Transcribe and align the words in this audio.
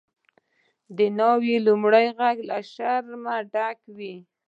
د 0.97 0.99
ناوی 1.17 1.55
لومړی 1.67 2.07
ږغ 2.17 2.37
له 2.49 2.57
شرمه 2.71 3.35
ډک 3.53 3.79
وي. 3.97 4.15